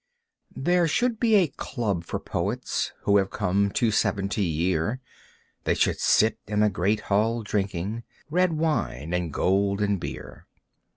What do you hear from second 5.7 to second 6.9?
should sit in a